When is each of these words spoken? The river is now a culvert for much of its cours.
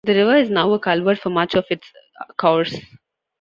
The 0.03 0.15
river 0.15 0.35
is 0.37 0.49
now 0.49 0.73
a 0.73 0.79
culvert 0.79 1.19
for 1.19 1.29
much 1.29 1.53
of 1.53 1.65
its 1.69 1.93
cours. 2.37 2.75